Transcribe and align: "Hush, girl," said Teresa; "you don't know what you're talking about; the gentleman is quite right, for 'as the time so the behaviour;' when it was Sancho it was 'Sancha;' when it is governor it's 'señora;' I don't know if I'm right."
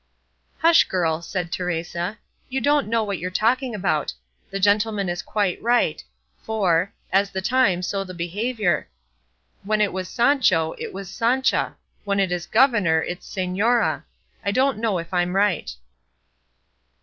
"Hush, 0.61 0.85
girl," 0.85 1.21
said 1.21 1.51
Teresa; 1.51 2.17
"you 2.49 2.59
don't 2.59 2.87
know 2.87 3.03
what 3.03 3.19
you're 3.19 3.29
talking 3.29 3.75
about; 3.75 4.15
the 4.49 4.59
gentleman 4.59 5.07
is 5.09 5.21
quite 5.21 5.61
right, 5.61 6.03
for 6.41 6.91
'as 7.13 7.29
the 7.29 7.39
time 7.39 7.83
so 7.83 8.03
the 8.03 8.15
behaviour;' 8.15 8.87
when 9.61 9.79
it 9.79 9.93
was 9.93 10.09
Sancho 10.09 10.73
it 10.79 10.91
was 10.91 11.07
'Sancha;' 11.07 11.77
when 12.03 12.19
it 12.19 12.31
is 12.31 12.47
governor 12.47 13.03
it's 13.03 13.31
'señora;' 13.31 14.03
I 14.43 14.49
don't 14.49 14.79
know 14.79 14.97
if 14.97 15.13
I'm 15.13 15.35
right." 15.35 15.71